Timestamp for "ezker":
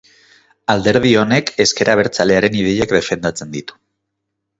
1.65-1.91